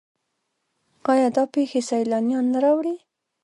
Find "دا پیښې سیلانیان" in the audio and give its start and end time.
1.35-2.45